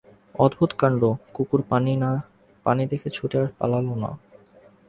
[0.35, 1.01] অদ্ভুত কাণ্ড,
[1.33, 1.61] কুকুর
[2.65, 4.11] পানি দেখে ছুটে পালাল না!